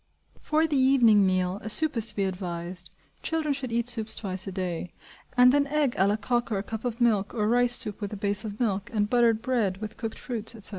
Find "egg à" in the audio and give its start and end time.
5.67-6.07